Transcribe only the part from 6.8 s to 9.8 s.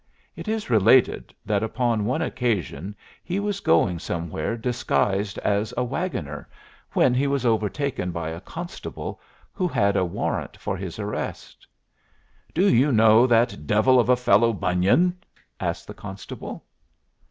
when he was overtaken by a constable who